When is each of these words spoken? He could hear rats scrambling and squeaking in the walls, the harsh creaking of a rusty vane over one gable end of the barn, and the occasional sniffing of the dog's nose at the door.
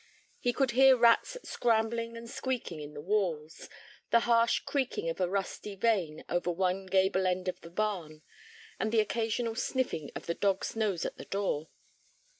He 0.39 0.51
could 0.51 0.71
hear 0.71 0.97
rats 0.97 1.37
scrambling 1.43 2.17
and 2.17 2.27
squeaking 2.27 2.79
in 2.79 2.95
the 2.95 3.01
walls, 3.01 3.69
the 4.09 4.21
harsh 4.21 4.57
creaking 4.61 5.09
of 5.11 5.21
a 5.21 5.29
rusty 5.29 5.75
vane 5.75 6.25
over 6.27 6.49
one 6.49 6.87
gable 6.87 7.27
end 7.27 7.47
of 7.47 7.61
the 7.61 7.69
barn, 7.69 8.23
and 8.79 8.91
the 8.91 8.99
occasional 8.99 9.53
sniffing 9.53 10.09
of 10.15 10.25
the 10.25 10.33
dog's 10.33 10.75
nose 10.75 11.05
at 11.05 11.17
the 11.17 11.25
door. 11.25 11.67